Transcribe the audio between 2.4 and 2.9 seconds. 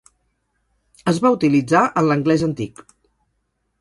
antic.